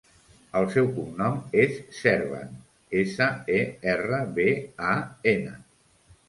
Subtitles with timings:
[0.59, 2.55] El seu cognom és Serban:
[3.03, 3.27] essa,
[3.59, 3.61] e,
[3.93, 4.49] erra, be,
[4.95, 4.97] a,
[5.35, 5.55] ena.